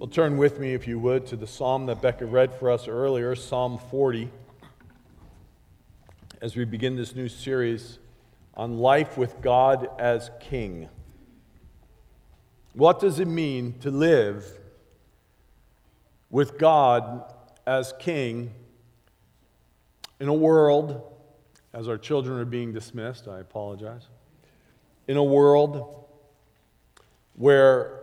[0.00, 2.88] Well, turn with me, if you would, to the psalm that Becca read for us
[2.88, 4.30] earlier, Psalm 40,
[6.40, 7.98] as we begin this new series
[8.54, 10.88] on life with God as King.
[12.72, 14.46] What does it mean to live
[16.30, 17.30] with God
[17.66, 18.54] as King
[20.18, 21.12] in a world,
[21.74, 24.08] as our children are being dismissed, I apologize,
[25.06, 26.06] in a world
[27.34, 27.99] where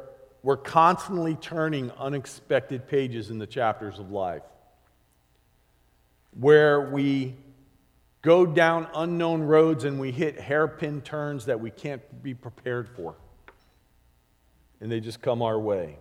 [0.47, 4.43] we're constantly turning unexpected pages in the chapters of life,
[6.39, 7.35] where we
[8.21, 13.13] go down unknown roads and we hit hairpin turns that we can't be prepared for,
[14.79, 15.97] and they just come our way.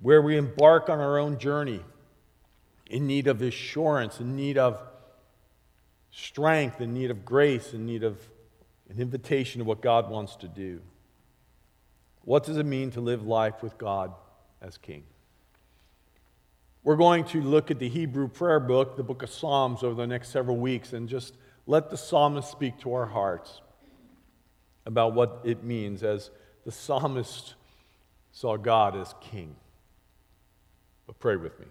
[0.00, 1.80] Where we embark on our own journey
[2.90, 4.82] in need of assurance, in need of
[6.10, 8.18] strength, in need of grace, in need of
[8.90, 10.82] an invitation to what God wants to do.
[12.26, 14.12] What does it mean to live life with God
[14.60, 15.04] as King?
[16.82, 20.08] We're going to look at the Hebrew prayer book, the book of Psalms, over the
[20.08, 21.34] next several weeks and just
[21.68, 23.60] let the psalmist speak to our hearts
[24.86, 26.32] about what it means as
[26.64, 27.54] the psalmist
[28.32, 29.54] saw God as King.
[31.06, 31.66] But pray with me.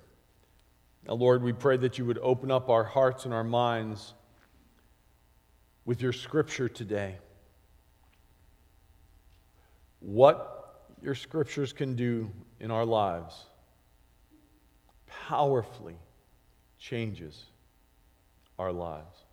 [1.05, 4.13] Now, Lord, we pray that you would open up our hearts and our minds
[5.83, 7.17] with your scripture today
[10.05, 10.54] what
[11.05, 13.45] your scriptures can do in our lives
[15.27, 15.97] powerfully
[16.79, 17.45] changes
[18.57, 19.23] our lives.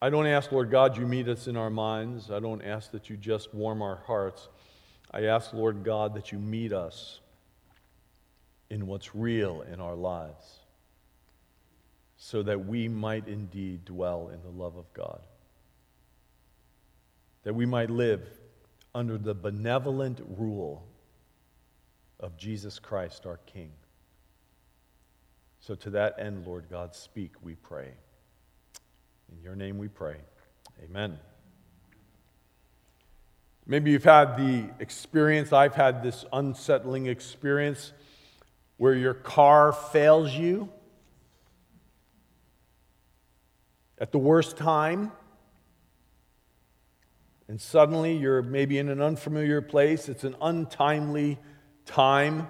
[0.00, 2.30] I don't ask, Lord God, you meet us in our minds.
[2.30, 4.48] I don't ask that you just warm our hearts.
[5.10, 7.20] I ask, Lord God, that you meet us
[8.70, 10.60] in what's real in our lives
[12.16, 15.20] so that we might indeed dwell in the love of God.
[17.42, 18.20] That we might live
[18.94, 20.84] under the benevolent rule
[22.20, 23.70] of Jesus Christ, our King.
[25.60, 27.92] So, to that end, Lord God, speak, we pray.
[29.30, 30.16] In your name we pray.
[30.84, 31.18] Amen.
[33.66, 37.92] Maybe you've had the experience, I've had this unsettling experience
[38.76, 40.68] where your car fails you
[43.98, 45.12] at the worst time
[47.52, 51.38] and suddenly you're maybe in an unfamiliar place, it's an untimely
[51.84, 52.46] time,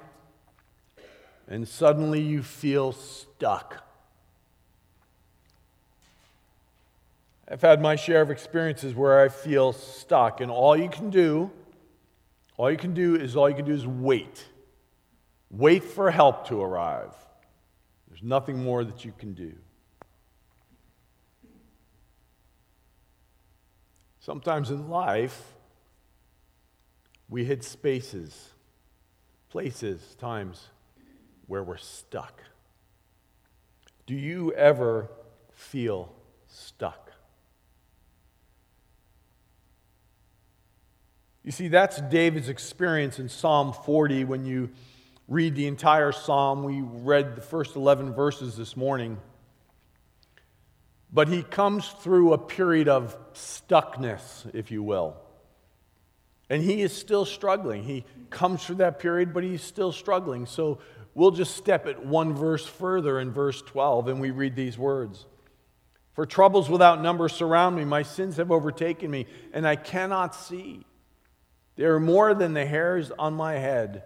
[1.48, 3.82] and suddenly you feel stuck.
[7.48, 11.50] I've had my share of experiences where I feel stuck, and all you can do,
[12.56, 14.44] all you can do is all you can do is wait.
[15.50, 17.12] Wait for help to arrive.
[18.06, 19.52] There's nothing more that you can do.
[24.22, 25.42] Sometimes in life,
[27.28, 28.50] we hit spaces,
[29.48, 30.68] places, times
[31.48, 32.40] where we're stuck.
[34.06, 35.10] Do you ever
[35.50, 36.12] feel
[36.46, 37.10] stuck?
[41.42, 44.70] You see, that's David's experience in Psalm 40 when you
[45.26, 46.62] read the entire psalm.
[46.62, 49.18] We read the first 11 verses this morning.
[51.12, 55.16] But he comes through a period of stuckness, if you will.
[56.48, 57.82] And he is still struggling.
[57.82, 60.46] He comes through that period, but he's still struggling.
[60.46, 60.78] So
[61.14, 65.26] we'll just step it one verse further in verse 12, and we read these words
[66.14, 70.86] For troubles without number surround me, my sins have overtaken me, and I cannot see.
[71.76, 74.04] They are more than the hairs on my head,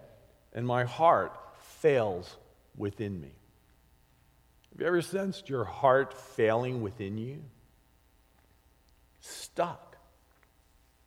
[0.53, 2.37] and my heart fails
[2.75, 3.36] within me.
[4.77, 7.41] Have you ever sensed your heart failing within you?
[9.21, 9.97] Stuck.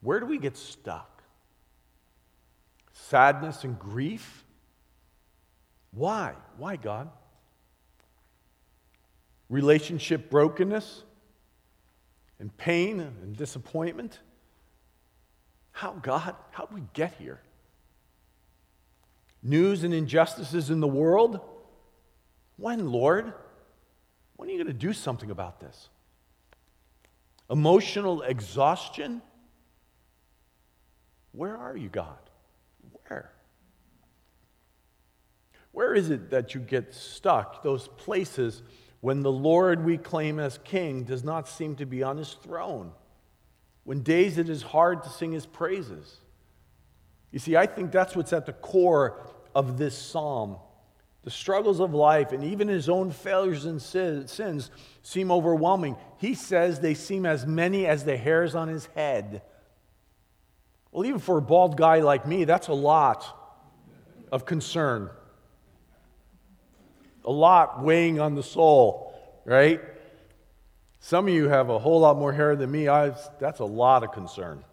[0.00, 1.22] Where do we get stuck?
[2.90, 4.44] Sadness and grief?
[5.92, 6.34] Why?
[6.56, 7.10] Why, God?
[9.48, 11.04] Relationship brokenness
[12.40, 14.18] and pain and disappointment?
[15.70, 16.34] How, God?
[16.50, 17.40] How did we get here?
[19.44, 21.38] News and injustices in the world?
[22.56, 23.32] When, Lord?
[24.40, 25.90] When are you going to do something about this?
[27.50, 29.20] Emotional exhaustion?
[31.32, 32.16] Where are you, God?
[32.90, 33.32] Where?
[35.72, 37.62] Where is it that you get stuck?
[37.62, 38.62] Those places
[39.02, 42.92] when the Lord we claim as king does not seem to be on his throne.
[43.84, 46.16] When days it is hard to sing his praises.
[47.30, 49.20] You see, I think that's what's at the core
[49.54, 50.56] of this psalm
[51.22, 54.70] the struggles of life and even his own failures and sins
[55.02, 55.96] seem overwhelming.
[56.18, 59.42] He says they seem as many as the hairs on his head.
[60.92, 63.36] Well, even for a bald guy like me, that's a lot
[64.32, 65.10] of concern.
[67.24, 69.14] A lot weighing on the soul,
[69.44, 69.80] right?
[71.00, 72.88] Some of you have a whole lot more hair than me.
[72.88, 74.64] I, that's a lot of concern.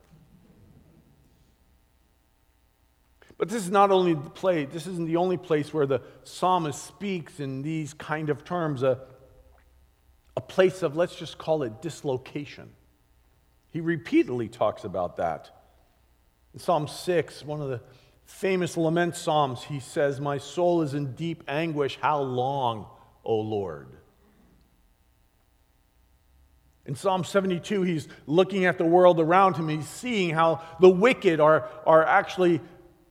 [3.37, 6.83] But this is not only the place, this isn't the only place where the psalmist
[6.83, 8.99] speaks in these kind of terms, a,
[10.35, 12.69] a place of, let's just call it dislocation.
[13.71, 15.51] He repeatedly talks about that.
[16.53, 17.81] In Psalm 6, one of the
[18.25, 21.99] famous lament psalms, he says, My soul is in deep anguish.
[22.01, 22.87] How long,
[23.23, 23.87] O Lord?
[26.87, 29.67] In Psalm 72, he's looking at the world around him.
[29.67, 32.61] He's seeing how the wicked are, are actually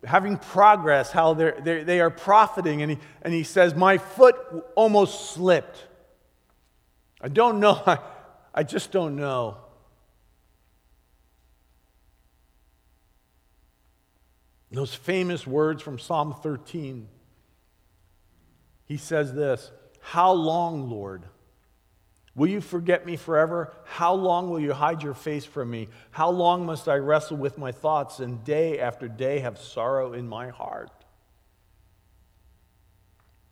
[0.06, 2.82] having progress, how they're, they're, they are profiting.
[2.82, 4.36] And he, and he says, My foot
[4.74, 5.84] almost slipped.
[7.20, 7.82] I don't know.
[7.86, 7.98] I,
[8.54, 9.58] I just don't know.
[14.70, 17.08] Those famous words from Psalm 13.
[18.86, 19.70] He says this
[20.00, 21.24] How long, Lord?
[22.36, 23.72] Will you forget me forever?
[23.84, 25.88] How long will you hide your face from me?
[26.10, 30.28] How long must I wrestle with my thoughts and day after day have sorrow in
[30.28, 30.90] my heart?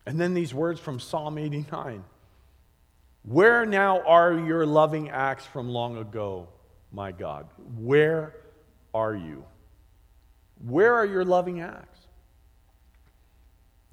[0.05, 2.03] And then these words from Psalm 89
[3.23, 6.47] Where now are your loving acts from long ago,
[6.91, 7.47] my God?
[7.79, 8.35] Where
[8.93, 9.45] are you?
[10.63, 12.01] Where are your loving acts?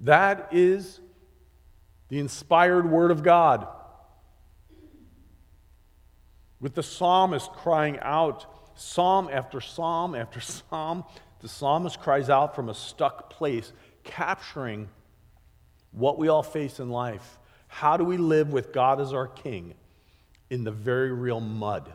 [0.01, 0.99] That is
[2.09, 3.67] the inspired word of God
[6.63, 8.45] with the psalmist crying out,
[8.75, 10.39] psalm after psalm after
[10.71, 11.03] psalm.
[11.41, 13.73] The psalmist cries out from a stuck place,
[14.05, 14.87] capturing
[15.91, 17.37] what we all face in life.
[17.67, 19.73] How do we live with God as our king
[20.49, 21.91] in the very real mud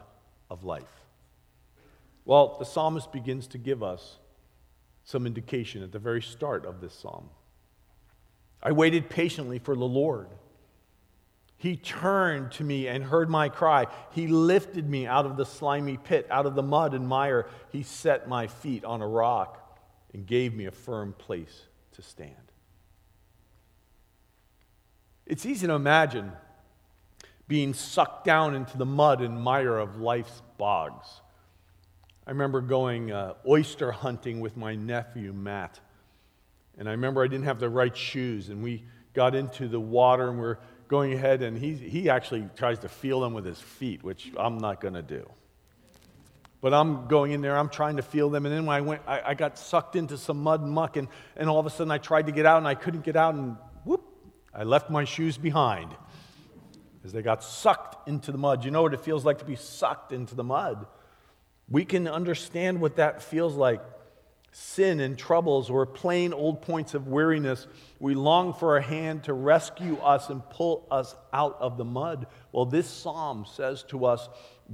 [0.50, 0.85] of life?
[2.26, 4.19] Well, the psalmist begins to give us
[5.03, 7.31] some indication at the very start of this psalm.
[8.62, 10.29] I waited patiently for the Lord.
[11.58, 13.88] He turned to me and heard my cry.
[14.12, 17.49] He lifted me out of the slimy pit, out of the mud and mire.
[17.70, 19.81] He set my feet on a rock
[20.14, 21.62] and gave me a firm place
[21.93, 22.32] to stand.
[25.26, 26.31] It's easy to imagine
[27.49, 31.08] being sucked down into the mud and mire of life's bogs.
[32.25, 35.81] I remember going uh, oyster hunting with my nephew, Matt.
[36.78, 40.28] And I remember I didn't have the right shoes, and we got into the water
[40.28, 40.58] and we're
[40.88, 44.58] going ahead and he, he actually tries to feel them with his feet, which I'm
[44.58, 45.29] not going to do.
[46.61, 48.44] But I'm going in there, I'm trying to feel them.
[48.44, 51.06] And then when I went, I, I, got sucked into some mud and muck, and,
[51.37, 53.35] and all of a sudden I tried to get out and I couldn't get out,
[53.35, 54.02] and whoop,
[54.52, 55.94] I left my shoes behind
[57.05, 58.64] as they got sucked into the mud.
[58.64, 60.87] You know what it feels like to be sucked into the mud?
[61.69, 63.81] We can understand what that feels like
[64.58, 67.69] sin and troubles or plain old points of weariness.
[68.00, 72.26] We long for a hand to rescue us and pull us out of the mud.
[72.50, 74.28] Well, this psalm says to us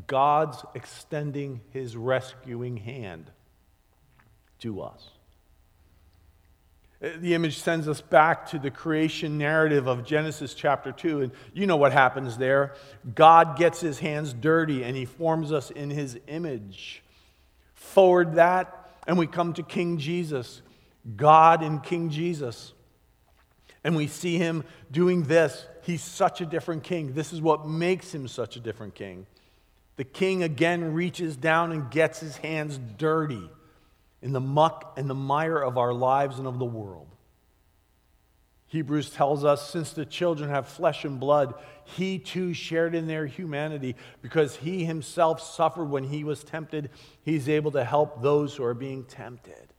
[0.07, 3.31] God's extending his rescuing hand
[4.61, 5.11] to us.
[7.01, 11.21] The image sends us back to the creation narrative of Genesis chapter 2.
[11.21, 12.75] And you know what happens there.
[13.15, 17.03] God gets his hands dirty and he forms us in his image.
[17.75, 20.63] Forward that, and we come to King Jesus,
[21.17, 22.73] God in King Jesus.
[23.83, 25.67] And we see him doing this.
[25.83, 27.13] He's such a different king.
[27.13, 29.27] This is what makes him such a different king.
[29.97, 33.51] The king again reaches down and gets his hands dirty
[34.23, 37.14] in the muck and the mire of our lives and of the world.
[38.75, 41.55] Hebrews tells us since the children have flesh and blood,
[41.85, 46.91] he too shared in their humanity because he himself suffered when he was tempted.
[47.23, 49.73] He's able to help those who are being tempted.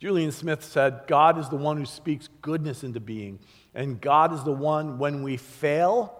[0.00, 3.38] Julian Smith said, God is the one who speaks goodness into being,
[3.72, 6.12] and God is the one when we fail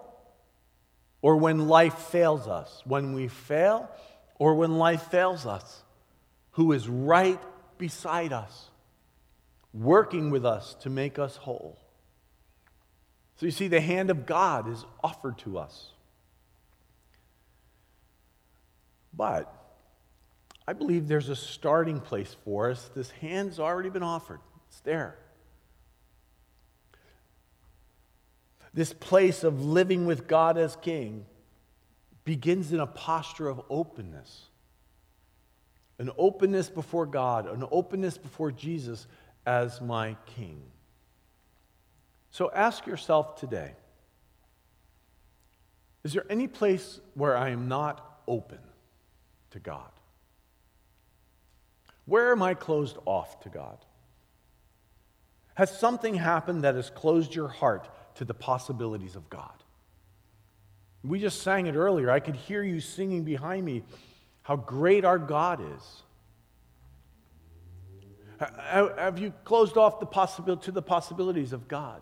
[1.21, 2.81] or when life fails us.
[2.85, 3.91] When we fail
[4.39, 5.83] or when life fails us,
[6.51, 7.41] who is right
[7.77, 8.69] beside us
[9.81, 11.77] working with us to make us whole.
[13.37, 15.91] So you see, the hand of God is offered to us.
[19.13, 19.53] But
[20.67, 22.89] I believe there's a starting place for us.
[22.95, 25.15] This hand's already been offered, it's there.
[28.73, 31.25] This place of living with God as King
[32.25, 34.47] begins in a posture of openness
[35.99, 39.07] an openness before God, an openness before Jesus
[39.47, 40.61] as my king.
[42.29, 43.73] So ask yourself today
[46.03, 48.59] is there any place where I am not open?
[49.51, 49.91] to God?
[52.05, 53.77] Where am I closed off to God?
[55.55, 59.63] Has something happened that has closed your heart to the possibilities of God?
[61.03, 62.11] We just sang it earlier.
[62.11, 63.83] I could hear you singing behind me
[64.43, 66.03] how great our God is.
[68.39, 72.01] Have you closed off the possibility to the possibilities of God?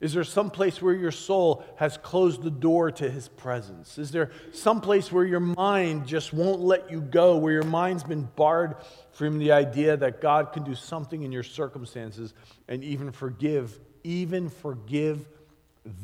[0.00, 3.98] Is there some place where your soul has closed the door to his presence?
[3.98, 8.02] Is there some place where your mind just won't let you go, where your mind's
[8.02, 8.74] been barred
[9.12, 12.34] from the idea that God can do something in your circumstances
[12.66, 15.28] and even forgive, even forgive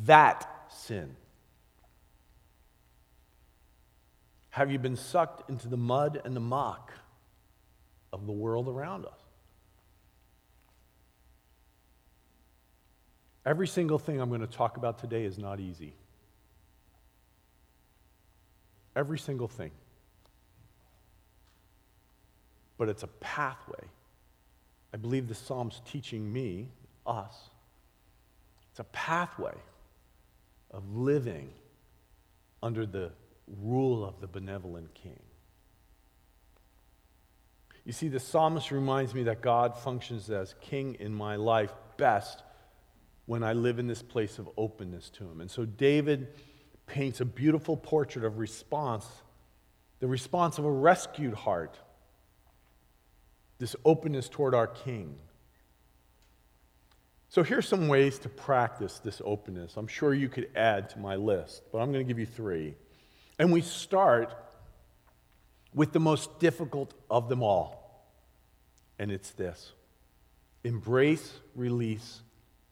[0.05, 1.17] that sin?
[4.51, 6.93] Have you been sucked into the mud and the muck
[8.13, 9.21] of the world around us?
[13.47, 15.95] Every single thing I'm going to talk about today is not easy.
[18.95, 19.71] Every single thing.
[22.77, 23.85] But it's a pathway.
[24.93, 26.69] I believe the Psalm's teaching me,
[27.07, 27.51] us,
[28.71, 29.55] it's a pathway
[30.71, 31.49] of living
[32.63, 33.11] under the
[33.63, 35.19] rule of the benevolent king.
[37.89, 42.43] You see, the psalmist reminds me that God functions as king in my life best
[43.25, 45.41] when I live in this place of openness to Him.
[45.41, 46.29] And so David
[46.85, 49.07] paints a beautiful portrait of response,
[50.01, 51.79] the response of a rescued heart,
[53.57, 55.15] this openness toward our King.
[57.31, 59.79] So here's some ways to practice this openness.
[59.79, 62.75] I'm sure you could add to my list, but I'm going to give you three.
[63.39, 64.35] And we start
[65.75, 67.78] with the most difficult of them all,
[68.99, 69.73] and it's this
[70.65, 72.21] embrace, release,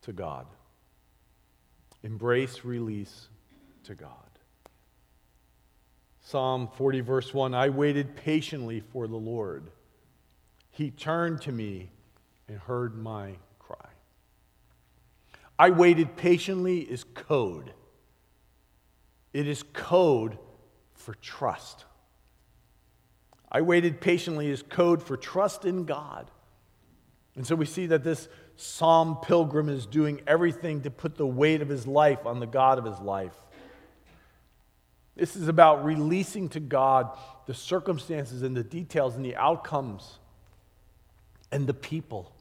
[0.03, 0.47] to God.
[2.03, 3.29] Embrace release
[3.85, 4.11] to God.
[6.21, 9.71] Psalm 40, verse 1 I waited patiently for the Lord.
[10.71, 11.91] He turned to me
[12.49, 13.89] and heard my cry.
[15.59, 17.73] I waited patiently is code.
[19.33, 20.39] It is code
[20.95, 21.85] for trust.
[23.51, 26.31] I waited patiently is code for trust in God.
[27.37, 31.61] And so we see that this Psalm pilgrim is doing everything to put the weight
[31.61, 33.35] of his life on the God of his life.
[35.15, 40.19] This is about releasing to God the circumstances and the details and the outcomes
[41.53, 42.33] and the people.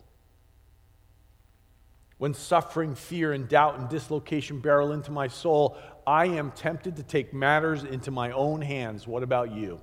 [2.17, 7.03] When suffering, fear, and doubt and dislocation barrel into my soul, I am tempted to
[7.03, 9.05] take matters into my own hands.
[9.05, 9.81] What about you?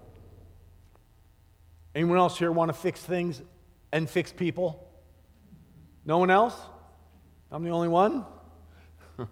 [1.94, 3.42] Anyone else here want to fix things
[3.92, 4.88] and fix people?
[6.04, 6.56] No one else?
[7.50, 8.25] I'm the only one?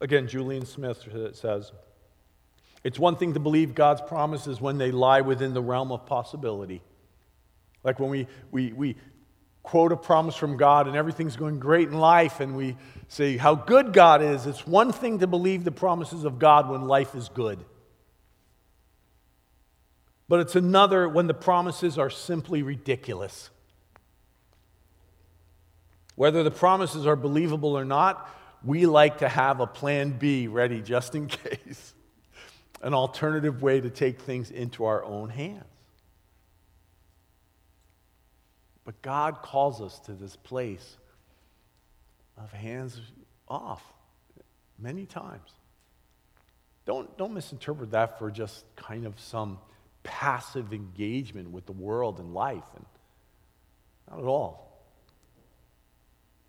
[0.00, 1.72] Again, Julian Smith says,
[2.84, 6.82] it's one thing to believe God's promises when they lie within the realm of possibility.
[7.84, 8.96] Like when we, we, we
[9.62, 12.76] quote a promise from God and everything's going great in life and we
[13.08, 14.46] say how good God is.
[14.46, 17.64] It's one thing to believe the promises of God when life is good.
[20.32, 23.50] But it's another when the promises are simply ridiculous.
[26.14, 28.34] Whether the promises are believable or not,
[28.64, 31.92] we like to have a plan B ready just in case,
[32.80, 35.66] an alternative way to take things into our own hands.
[38.86, 40.96] But God calls us to this place
[42.38, 42.98] of hands
[43.48, 43.82] off
[44.78, 45.50] many times.
[46.86, 49.58] Don't, don't misinterpret that for just kind of some
[50.02, 52.64] passive engagement with the world and life.
[52.74, 52.84] And
[54.10, 54.68] not at all.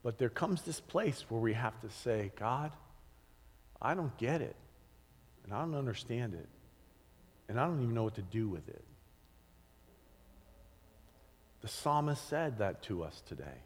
[0.03, 2.71] But there comes this place where we have to say, God,
[3.81, 4.55] I don't get it.
[5.43, 6.47] And I don't understand it.
[7.47, 8.83] And I don't even know what to do with it.
[11.61, 13.63] The psalmist said that to us today.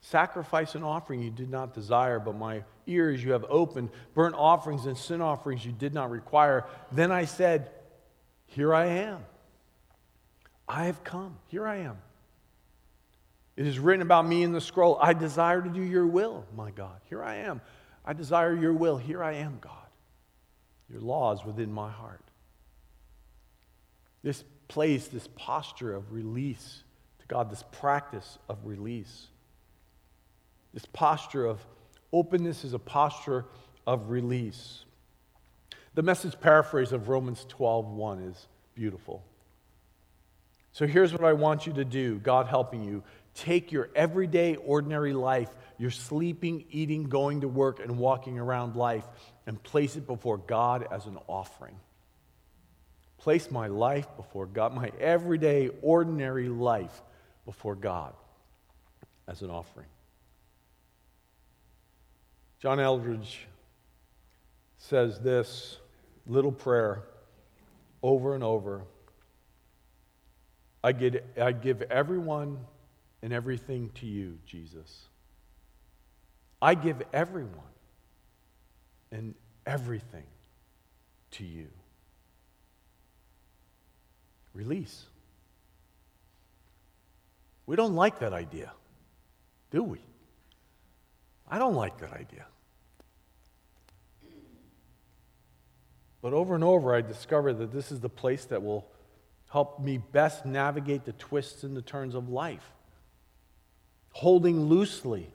[0.00, 3.90] Sacrifice and offering you did not desire, but my ears you have opened.
[4.14, 6.64] Burnt offerings and sin offerings you did not require.
[6.92, 7.70] Then I said,
[8.48, 9.20] here I am.
[10.68, 11.36] I have come.
[11.48, 11.98] Here I am.
[13.56, 14.98] It is written about me in the scroll.
[15.00, 17.00] I desire to do your will, my God.
[17.08, 17.60] Here I am.
[18.04, 18.96] I desire your will.
[18.98, 19.72] Here I am, God.
[20.90, 22.22] Your law is within my heart.
[24.22, 26.82] This place, this posture of release
[27.20, 29.26] to God, this practice of release,
[30.72, 31.60] this posture of
[32.12, 33.44] openness is a posture
[33.86, 34.84] of release.
[35.94, 39.24] The message paraphrase of Romans 12:1 is beautiful.
[40.72, 43.02] So here's what I want you to do, God helping you.
[43.34, 49.06] take your everyday, ordinary life, your sleeping, eating, going to work, and walking around life,
[49.46, 51.78] and place it before God as an offering.
[53.18, 57.02] Place my life before God, my everyday, ordinary life
[57.44, 58.12] before God
[59.28, 59.86] as an offering.
[62.60, 63.46] John Eldredge
[64.78, 65.78] says this
[66.26, 67.02] little prayer
[68.02, 68.84] over and over
[70.82, 72.58] I give, I give everyone
[73.22, 75.08] and everything to you, Jesus.
[76.62, 77.52] I give everyone
[79.10, 79.34] and
[79.66, 80.24] everything
[81.32, 81.66] to you.
[84.54, 85.04] Release.
[87.66, 88.72] We don't like that idea,
[89.70, 89.98] do we?
[91.50, 92.46] I don't like that idea.
[96.20, 98.90] But over and over, I discovered that this is the place that will
[99.50, 102.72] help me best navigate the twists and the turns of life.
[104.10, 105.30] Holding loosely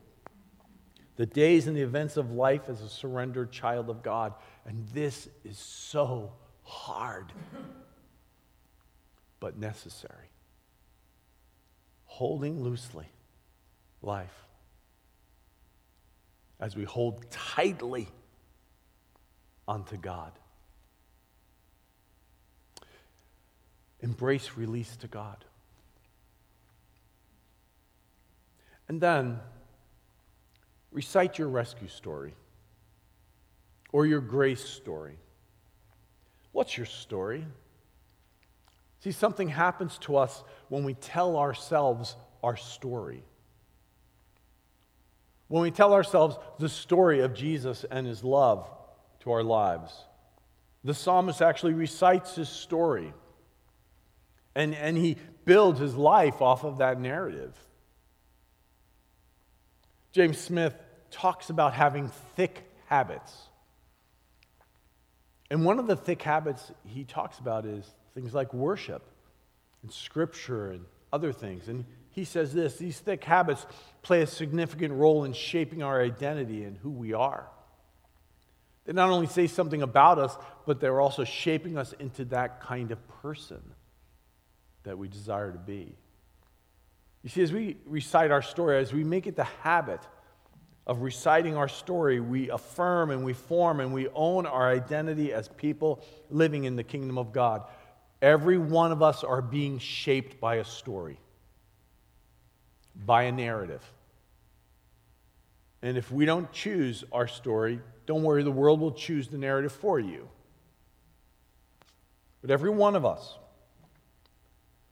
[1.16, 4.34] the days and the events of life as a surrendered child of God.
[4.66, 7.32] And this is so hard,
[9.40, 10.30] but necessary.
[12.06, 13.08] Holding loosely
[14.02, 14.34] life
[16.60, 18.08] as we hold tightly
[19.68, 20.32] unto God.
[24.04, 25.46] Embrace release to God.
[28.90, 29.40] And then
[30.92, 32.36] recite your rescue story
[33.94, 35.18] or your grace story.
[36.52, 37.46] What's your story?
[39.00, 43.24] See, something happens to us when we tell ourselves our story.
[45.48, 48.70] When we tell ourselves the story of Jesus and his love
[49.22, 49.94] to our lives.
[50.84, 53.14] The psalmist actually recites his story.
[54.56, 57.56] And, and he builds his life off of that narrative.
[60.12, 60.76] James Smith
[61.10, 63.36] talks about having thick habits.
[65.50, 69.04] And one of the thick habits he talks about is things like worship
[69.82, 71.68] and scripture and other things.
[71.68, 73.66] And he says this these thick habits
[74.02, 77.48] play a significant role in shaping our identity and who we are.
[78.86, 82.92] They not only say something about us, but they're also shaping us into that kind
[82.92, 83.62] of person
[84.84, 85.96] that we desire to be.
[87.24, 90.02] You see, as we recite our story, as we make it the habit
[90.86, 95.48] of reciting our story, we affirm and we form and we own our identity as
[95.48, 97.64] people living in the kingdom of God.
[98.22, 101.20] Every one of us are being shaped by a story,
[103.06, 103.84] by a narrative.
[105.82, 109.72] And if we don't choose our story, don't worry, the world will choose the narrative
[109.72, 110.28] for you.
[112.42, 113.38] But every one of us,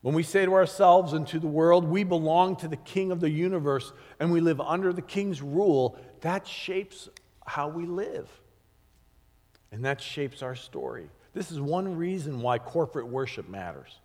[0.01, 3.19] when we say to ourselves and to the world, we belong to the King of
[3.19, 7.07] the universe and we live under the King's rule, that shapes
[7.45, 8.27] how we live.
[9.71, 11.07] And that shapes our story.
[11.33, 13.99] This is one reason why corporate worship matters.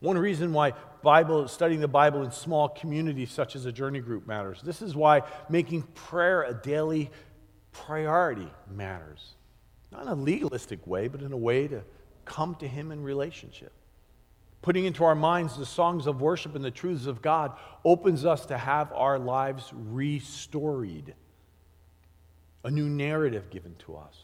[0.00, 4.26] One reason why Bible, studying the Bible in small communities such as a journey group
[4.26, 4.60] matters.
[4.60, 7.10] This is why making prayer a daily
[7.72, 9.34] priority matters.
[9.92, 11.82] Not in a legalistic way, but in a way to
[12.24, 13.72] come to Him in relationship
[14.66, 17.52] putting into our minds the songs of worship and the truths of God
[17.84, 21.14] opens us to have our lives restored,
[22.64, 24.16] a new narrative given to us.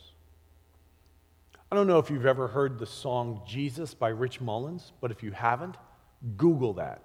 [1.71, 5.23] I don't know if you've ever heard the song Jesus by Rich Mullins, but if
[5.23, 5.77] you haven't,
[6.37, 7.03] Google that.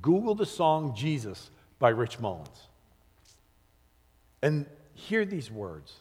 [0.00, 2.66] Google the song Jesus by Rich Mullins.
[4.42, 5.94] And hear these words.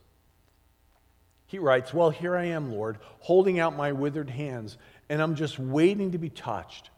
[1.45, 4.77] He writes, Well, here I am, Lord, holding out my withered hands
[5.11, 6.89] and I'm just waiting to be touched.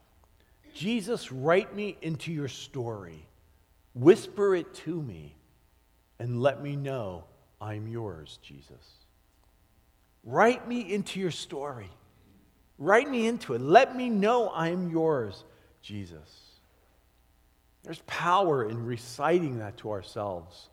[0.76, 3.26] Jesus, write me into your story.
[3.95, 5.36] Whisper it to me
[6.19, 7.23] and let me know
[7.60, 8.88] I'm yours, Jesus.
[10.23, 11.89] Write me into your story.
[12.78, 13.62] Write me into it.
[13.62, 15.43] Let me know I'm yours,
[15.82, 16.60] Jesus.
[17.82, 20.69] There's power in reciting that to ourselves.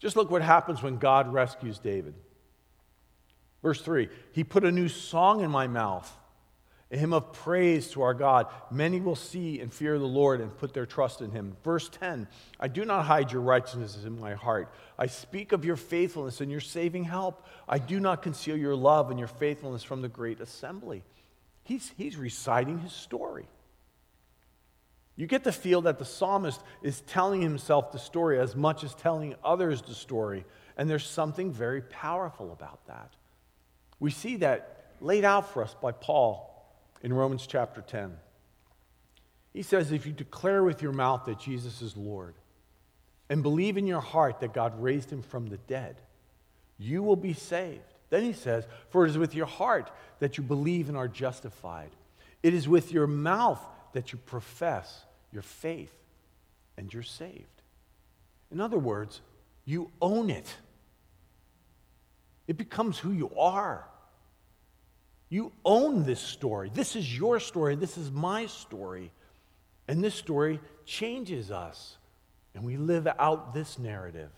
[0.00, 2.12] Just look what happens when God rescues David.
[3.62, 6.10] Verse 3 He put a new song in my mouth,
[6.90, 8.46] a hymn of praise to our God.
[8.70, 11.56] Many will see and fear the Lord and put their trust in him.
[11.64, 12.26] Verse 10
[12.60, 14.72] I do not hide your righteousness in my heart.
[14.98, 17.46] I speak of your faithfulness and your saving help.
[17.68, 21.04] I do not conceal your love and your faithfulness from the great assembly.
[21.64, 23.46] He's, he's reciting his story.
[25.14, 28.94] You get to feel that the psalmist is telling himself the story as much as
[28.94, 30.44] telling others the story.
[30.76, 33.12] And there's something very powerful about that.
[34.02, 36.66] We see that laid out for us by Paul
[37.02, 38.16] in Romans chapter 10.
[39.52, 42.34] He says, if you declare with your mouth that Jesus is Lord
[43.28, 46.00] and believe in your heart that God raised him from the dead,
[46.80, 47.94] you will be saved.
[48.10, 49.88] Then he says, For it is with your heart
[50.18, 51.90] that you believe and are justified.
[52.42, 55.94] It is with your mouth that you profess your faith
[56.76, 57.62] and you're saved.
[58.50, 59.20] In other words,
[59.64, 60.56] you own it.
[62.48, 63.86] It becomes who you are.
[65.32, 66.70] You own this story.
[66.74, 67.74] This is your story.
[67.74, 69.10] This is my story.
[69.88, 71.96] And this story changes us.
[72.54, 74.28] And we live out this narrative.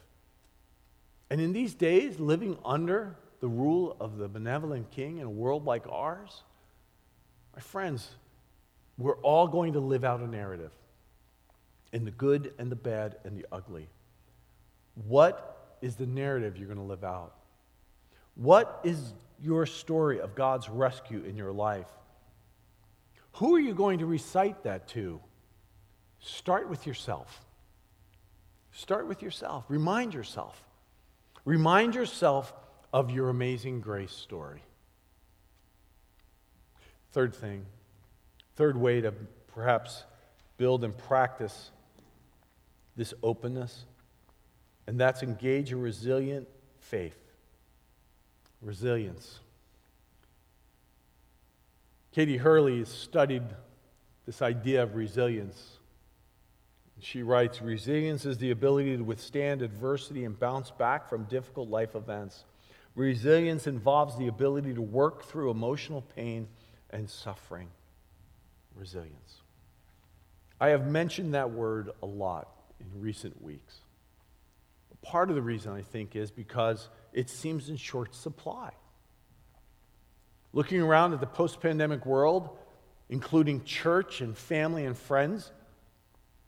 [1.31, 5.65] And in these days, living under the rule of the benevolent king in a world
[5.65, 6.45] like ours,
[7.57, 8.09] my friends,
[8.97, 10.71] we're all going to live out a narrative
[11.93, 13.89] in the good and the bad and the ugly.
[15.09, 17.35] What is the narrative you're going to live out?
[18.37, 19.13] What is
[19.45, 21.87] your story of God's rescue in your life?
[23.35, 25.21] Who are you going to recite that to?
[26.21, 27.45] Start with yourself.
[28.73, 29.65] Start with yourself.
[29.69, 30.63] Remind yourself.
[31.45, 32.53] Remind yourself
[32.93, 34.63] of your amazing grace story.
[37.13, 37.67] Third thing,
[38.57, 39.13] third way to
[39.49, 40.05] perhaps
[40.57, 41.71] build and practice
[42.97, 43.85] this openness,
[44.87, 47.24] and that's engage a resilient faith.
[48.65, 49.39] Resilience.
[52.13, 53.43] Katie Hurley has studied
[54.27, 55.79] this idea of resilience
[57.05, 61.95] she writes Resilience is the ability to withstand adversity and bounce back from difficult life
[61.95, 62.45] events.
[62.95, 66.49] Resilience involves the ability to work through emotional pain
[66.91, 67.69] and suffering.
[68.75, 69.43] Resilience.
[70.61, 72.49] I have mentioned that word a lot
[72.81, 73.81] in recent weeks.
[75.05, 78.73] Part of the reason I think is because it seems in short supply.
[80.53, 82.57] Looking around at the post pandemic world,
[83.09, 85.53] including church and family and friends,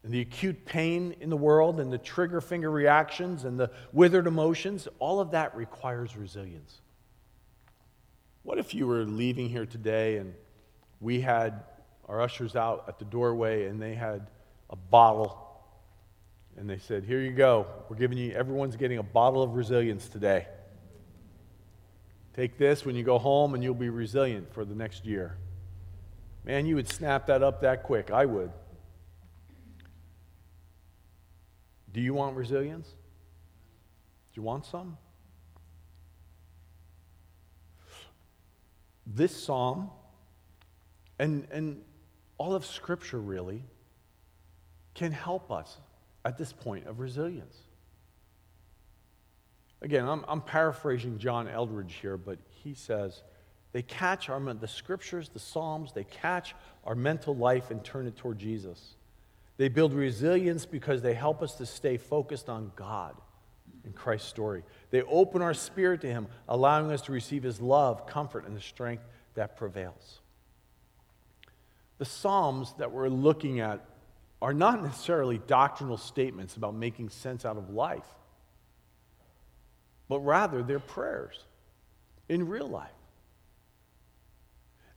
[0.02, 4.26] and the acute pain in the world and the trigger finger reactions and the withered
[4.26, 6.80] emotions, all of that requires resilience.
[8.42, 10.32] What if you were leaving here today and
[11.00, 11.64] we had
[12.08, 14.28] our ushers out at the doorway and they had
[14.70, 15.45] a bottle
[16.56, 17.66] and they said, Here you go.
[17.88, 20.46] We're giving you, everyone's getting a bottle of resilience today.
[22.34, 25.36] Take this when you go home and you'll be resilient for the next year.
[26.44, 28.10] Man, you would snap that up that quick.
[28.10, 28.52] I would.
[31.92, 32.86] Do you want resilience?
[32.88, 34.98] Do you want some?
[39.06, 39.90] This psalm
[41.18, 41.82] and, and
[42.38, 43.62] all of Scripture really
[44.94, 45.78] can help us
[46.26, 47.56] at this point of resilience.
[49.80, 53.22] Again, I'm, I'm paraphrasing John Eldredge here, but he says,
[53.72, 58.16] they catch our, the scriptures, the Psalms, they catch our mental life and turn it
[58.16, 58.96] toward Jesus.
[59.56, 63.14] They build resilience because they help us to stay focused on God
[63.84, 64.64] in Christ's story.
[64.90, 68.60] They open our spirit to Him, allowing us to receive His love, comfort, and the
[68.60, 70.20] strength that prevails.
[71.98, 73.84] The Psalms that we're looking at
[74.46, 78.06] are not necessarily doctrinal statements about making sense out of life,
[80.08, 81.42] but rather they're prayers
[82.28, 82.86] in real life.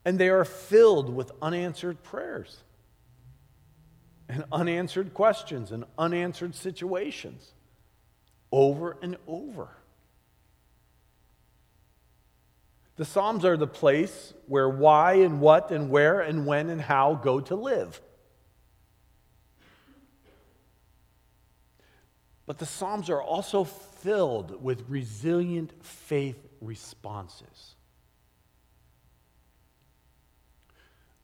[0.06, 2.60] And they are filled with unanswered prayers
[4.28, 7.52] and unanswered questions and unanswered situations
[8.52, 9.70] over and over.
[12.98, 17.16] The Psalms are the place where why and what and where and when and how
[17.16, 18.00] go to live.
[22.50, 27.76] But the Psalms are also filled with resilient faith responses.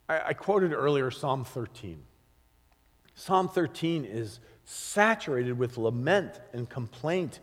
[0.08, 2.04] I, I quoted earlier Psalm 13.
[3.16, 7.40] Psalm 13 is saturated with lament and complaint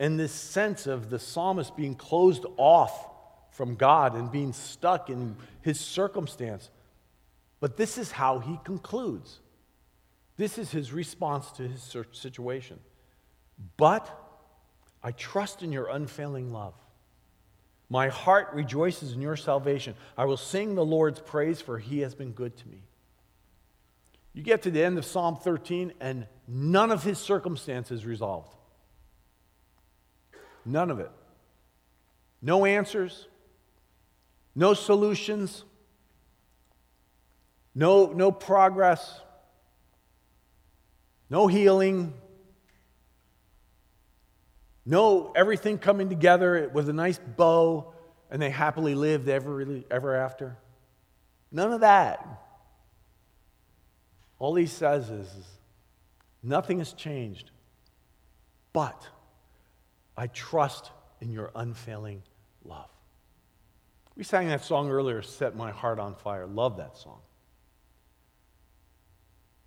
[0.00, 3.10] and this sense of the psalmist being closed off
[3.52, 6.68] from God and being stuck in his circumstance.
[7.60, 9.38] But this is how he concludes.
[10.36, 12.80] This is his response to his situation.
[13.76, 14.08] But
[15.02, 16.74] I trust in your unfailing love.
[17.90, 19.94] My heart rejoices in your salvation.
[20.16, 22.82] I will sing the Lord's praise, for he has been good to me.
[24.32, 28.54] You get to the end of Psalm 13, and none of his circumstances resolved.
[30.64, 31.10] None of it.
[32.42, 33.28] No answers,
[34.54, 35.64] no solutions,
[37.74, 39.20] no, no progress,
[41.30, 42.12] no healing,
[44.86, 47.92] no everything coming together with a nice bow,
[48.30, 50.56] and they happily lived ever, ever after.
[51.50, 52.26] None of that.
[54.38, 55.46] All he says is, is
[56.42, 57.50] nothing has changed,
[58.72, 59.08] but
[60.16, 62.22] I trust in your unfailing
[62.64, 62.90] love.
[64.16, 66.46] We sang that song earlier, Set My Heart on Fire.
[66.46, 67.20] Love that song.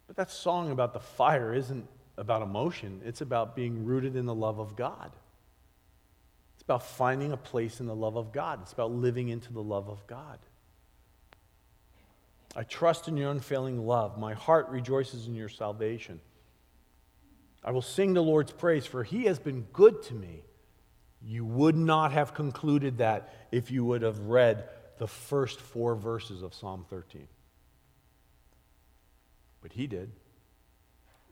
[0.07, 4.35] But that song about the fire isn't about emotion, it's about being rooted in the
[4.35, 5.11] love of God.
[6.55, 9.63] It's about finding a place in the love of God, it's about living into the
[9.63, 10.39] love of God.
[12.55, 14.17] I trust in your unfailing love.
[14.17, 16.19] My heart rejoices in your salvation.
[17.63, 20.43] I will sing the Lord's praise, for he has been good to me.
[21.21, 26.41] You would not have concluded that if you would have read the first four verses
[26.41, 27.27] of Psalm 13.
[29.61, 30.11] But he did.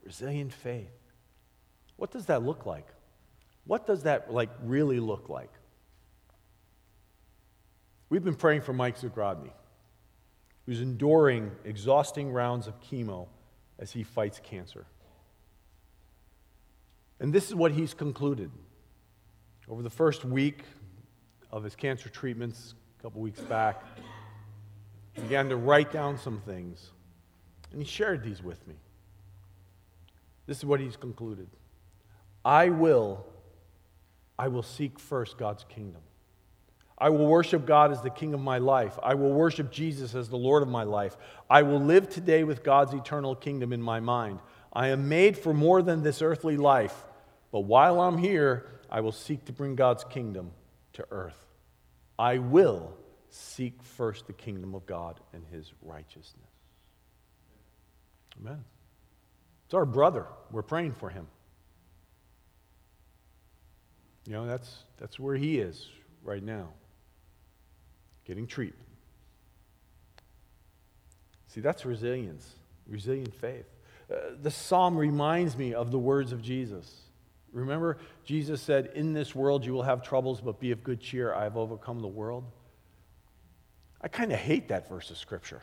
[0.06, 0.92] Resilient faith.
[1.96, 2.86] What does that look like?
[3.64, 5.50] What does that like really look like?
[8.08, 9.50] We've been praying for Mike Zagrodny,
[10.64, 13.26] who's enduring exhausting rounds of chemo
[13.80, 14.86] as he fights cancer.
[17.18, 18.52] And this is what he's concluded.
[19.68, 20.62] Over the first week
[21.50, 23.82] of his cancer treatments, a couple weeks back,
[25.14, 26.92] he began to write down some things.
[27.72, 28.76] And he shared these with me.
[30.46, 31.48] This is what he's concluded.
[32.44, 33.26] I will,
[34.38, 36.02] I will seek first God's kingdom.
[36.98, 38.98] I will worship God as the king of my life.
[39.02, 41.16] I will worship Jesus as the Lord of my life.
[41.50, 44.40] I will live today with God's eternal kingdom in my mind.
[44.72, 47.04] I am made for more than this earthly life,
[47.52, 50.52] but while I'm here, I will seek to bring God's kingdom
[50.94, 51.46] to earth.
[52.18, 52.94] I will
[53.28, 56.48] seek first the kingdom of God and his righteousness.
[58.40, 58.64] Amen.
[59.66, 60.26] It's our brother.
[60.50, 61.26] We're praying for him.
[64.26, 65.88] You know, that's, that's where he is
[66.24, 66.70] right now,
[68.24, 68.88] getting treatment.
[71.48, 72.54] See, that's resilience,
[72.88, 73.66] resilient faith.
[74.10, 77.02] Uh, the psalm reminds me of the words of Jesus.
[77.52, 81.34] Remember, Jesus said, In this world you will have troubles, but be of good cheer.
[81.34, 82.44] I have overcome the world.
[84.00, 85.62] I kind of hate that verse of Scripture.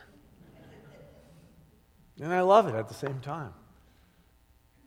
[2.20, 3.52] And I love it at the same time.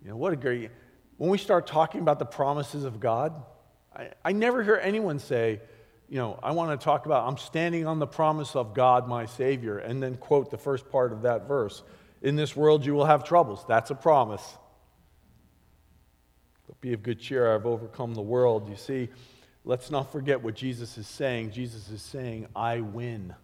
[0.08, 0.72] You know, what a great.
[1.18, 3.44] When we start talking about the promises of God,
[3.94, 5.60] I, I never hear anyone say,
[6.08, 9.26] you know, I want to talk about, I'm standing on the promise of God, my
[9.26, 11.84] Savior, and then quote the first part of that verse.
[12.22, 13.66] In this world you will have troubles.
[13.68, 14.58] That's a promise.
[16.68, 18.70] But be of good cheer, I've overcome the world.
[18.70, 19.10] You see,
[19.66, 21.52] let's not forget what Jesus is saying.
[21.52, 23.36] Jesus is saying, I win.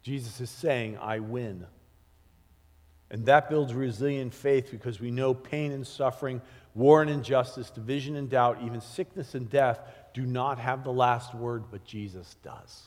[0.00, 1.66] Jesus is saying, I win.
[3.12, 6.40] And that builds resilient faith because we know pain and suffering,
[6.74, 9.78] war and injustice, division and doubt, even sickness and death
[10.14, 12.82] do not have the last word, but Jesus does.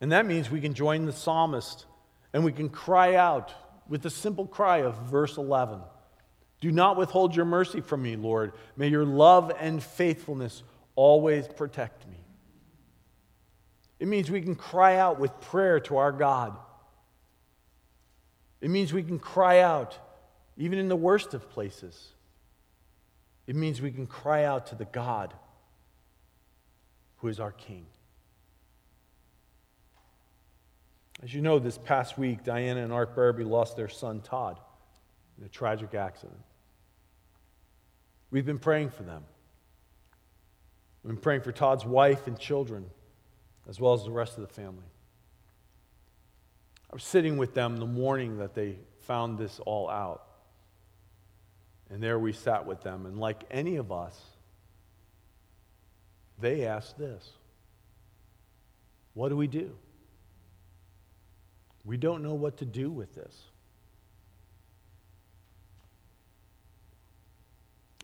[0.00, 1.84] And that means we can join the psalmist
[2.32, 3.54] and we can cry out
[3.88, 5.80] with the simple cry of verse 11
[6.60, 8.52] do not withhold your mercy from me, Lord.
[8.76, 10.62] May your love and faithfulness
[10.94, 12.18] always protect me.
[13.98, 16.56] It means we can cry out with prayer to our God.
[18.60, 19.98] It means we can cry out
[20.56, 22.08] even in the worst of places.
[23.46, 25.34] It means we can cry out to the God
[27.16, 27.86] who is our King.
[31.22, 34.58] As you know, this past week, Diana and Art Barabee lost their son, Todd,
[35.38, 36.40] in a tragic accident.
[38.30, 39.24] We've been praying for them.
[41.02, 42.86] We've been praying for Todd's wife and children,
[43.68, 44.86] as well as the rest of the family.
[46.90, 50.24] I was sitting with them the morning that they found this all out.
[51.88, 53.06] And there we sat with them.
[53.06, 54.20] And like any of us,
[56.40, 57.30] they asked this
[59.14, 59.70] What do we do?
[61.84, 63.44] We don't know what to do with this.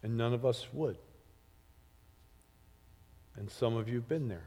[0.03, 0.96] And none of us would.
[3.37, 4.46] And some of you have been there.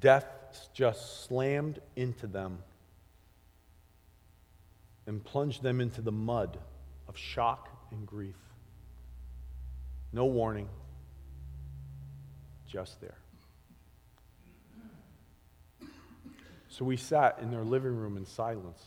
[0.00, 0.26] Death
[0.74, 2.58] just slammed into them
[5.06, 6.58] and plunged them into the mud
[7.08, 8.36] of shock and grief.
[10.12, 10.68] No warning,
[12.66, 13.16] just there.
[16.68, 18.82] So we sat in their living room in silence.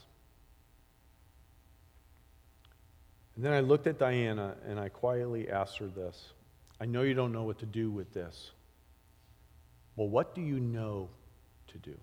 [3.34, 6.32] And then I looked at Diana and I quietly asked her this
[6.80, 8.52] I know you don't know what to do with this.
[9.96, 11.08] Well, what do you know
[11.68, 11.96] to do?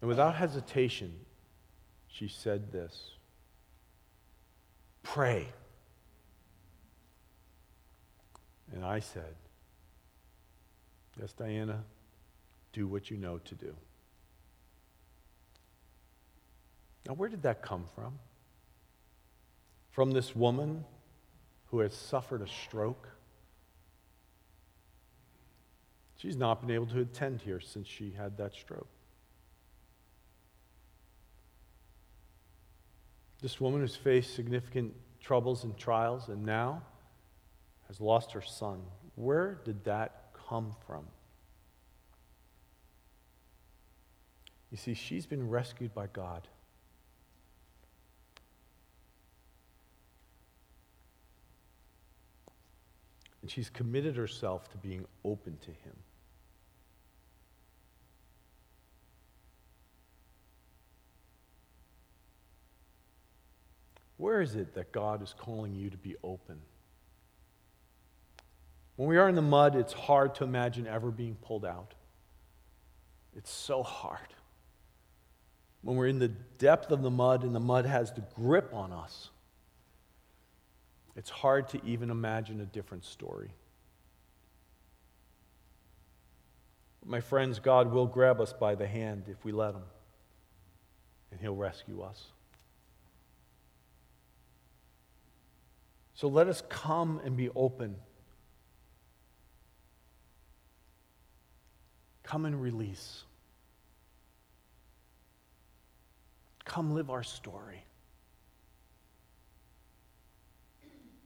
[0.00, 1.12] And without hesitation,
[2.06, 3.10] she said this
[5.02, 5.48] Pray.
[8.72, 9.34] And I said,
[11.20, 11.84] Yes, Diana,
[12.72, 13.74] do what you know to do.
[17.06, 18.18] Now, where did that come from?
[19.90, 20.84] From this woman
[21.70, 23.08] who has suffered a stroke?
[26.18, 28.88] She's not been able to attend here since she had that stroke.
[33.40, 36.82] This woman has faced significant troubles and trials and now
[37.86, 38.80] has lost her son.
[39.14, 41.04] Where did that come from?
[44.72, 46.48] You see, she's been rescued by God.
[53.40, 55.94] And she's committed herself to being open to Him.
[64.18, 66.60] Where is it that God is calling you to be open?
[68.96, 71.94] When we are in the mud, it's hard to imagine ever being pulled out.
[73.36, 74.34] It's so hard.
[75.82, 78.92] When we're in the depth of the mud and the mud has the grip on
[78.92, 79.30] us,
[81.14, 83.52] it's hard to even imagine a different story.
[87.04, 89.84] My friends, God will grab us by the hand if we let Him,
[91.30, 92.32] and He'll rescue us.
[96.18, 97.94] So let us come and be open.
[102.24, 103.22] Come and release.
[106.64, 107.84] Come live our story.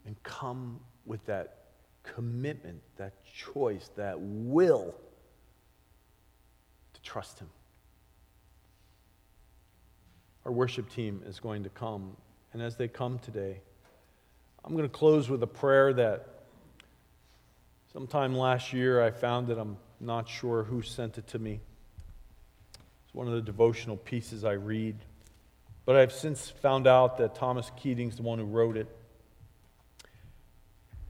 [0.05, 1.69] And come with that
[2.03, 4.95] commitment, that choice, that will
[6.93, 7.49] to trust Him.
[10.45, 12.15] Our worship team is going to come,
[12.53, 13.63] and as they come today,
[14.65, 16.29] I'm going to close with a prayer that
[17.93, 21.59] sometime last year I found that I'm not sure who sent it to me.
[23.05, 24.97] It's one of the devotional pieces I read.
[25.85, 28.87] But I've since found out that Thomas Keating's the one who wrote it.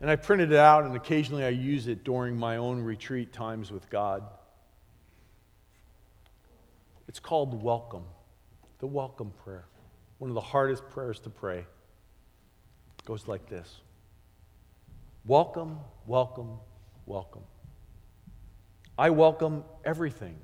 [0.00, 3.70] And I printed it out, and occasionally I use it during my own retreat times
[3.70, 4.24] with God.
[7.06, 8.04] It's called Welcome,
[8.78, 9.66] the Welcome Prayer,
[10.18, 11.66] one of the hardest prayers to pray
[13.04, 13.80] goes like this
[15.24, 16.58] Welcome, welcome,
[17.06, 17.42] welcome.
[18.98, 20.36] I welcome everything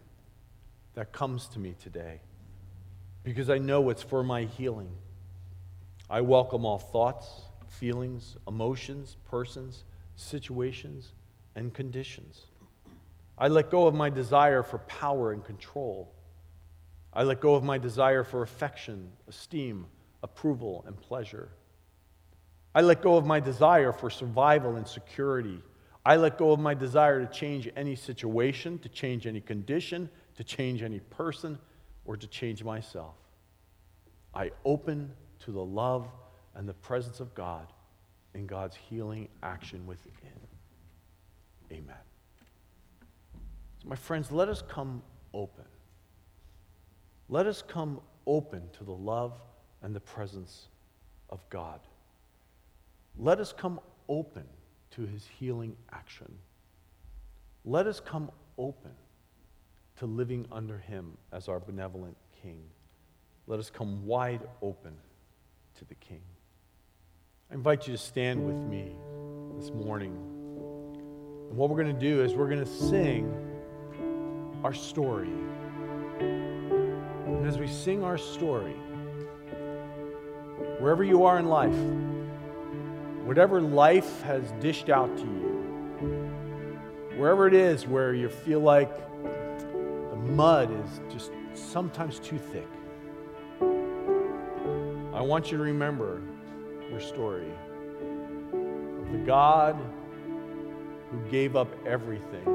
[0.95, 2.21] that comes to me today
[3.23, 4.91] because I know it's for my healing.
[6.09, 7.29] I welcome all thoughts,
[7.69, 9.85] feelings, emotions, persons,
[10.17, 11.13] situations,
[11.55, 12.47] and conditions.
[13.37, 16.13] I let go of my desire for power and control.
[17.13, 19.87] I let go of my desire for affection, esteem,
[20.23, 21.51] approval, and pleasure.
[22.79, 25.61] I let go of my desire for survival and security.
[26.07, 30.45] I let go of my desire to change any situation, to change any condition, to
[30.45, 31.59] change any person,
[32.05, 33.17] or to change myself.
[34.33, 35.11] I open
[35.41, 36.07] to the love
[36.55, 37.67] and the presence of God
[38.35, 40.13] in God's healing action within.
[41.73, 41.97] Amen.
[43.83, 45.03] So, my friends, let us come
[45.35, 45.65] open.
[47.29, 49.33] Let us come open to the love
[49.83, 50.69] and the presence
[51.29, 51.81] of God.
[53.19, 54.45] Let us come open
[54.93, 56.33] to his healing action.
[57.65, 58.93] Let us come open
[59.97, 62.63] to living under him as our benevolent king.
[63.49, 64.95] Let us come wide open
[65.79, 66.21] to the king.
[67.51, 68.95] I invite you to stand with me
[69.59, 70.13] this morning.
[71.49, 73.35] And what we're going to do is we're going to sing
[74.63, 75.31] our story.
[76.21, 78.77] And as we sing our story,
[80.79, 81.75] wherever you are in life,
[83.29, 86.31] whatever life has dished out to you,
[87.19, 88.91] wherever it is where you feel like
[89.23, 92.67] the mud is just sometimes too thick,
[95.13, 96.23] I want you to remember
[96.89, 97.53] your story
[98.51, 99.77] of the God
[101.11, 102.47] who gave up everything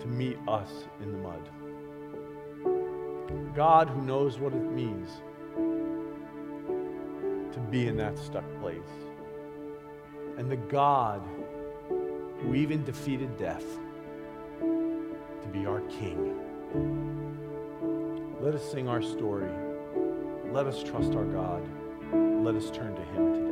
[0.00, 0.70] to meet us
[1.02, 1.50] in the mud.
[3.54, 5.20] God who knows what it means
[7.52, 8.78] to be in that stuck place.
[10.38, 11.22] And the God
[12.40, 13.64] who even defeated death
[14.60, 16.38] to be our King.
[18.40, 19.50] Let us sing our story.
[20.50, 21.62] Let us trust our God.
[22.44, 23.51] Let us turn to Him today.